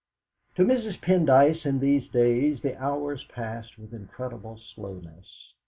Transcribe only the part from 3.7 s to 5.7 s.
with incredible slowness.